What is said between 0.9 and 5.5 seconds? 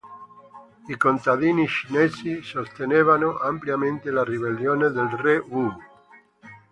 contadini cinesi sostenevano ampiamente la ribellione del re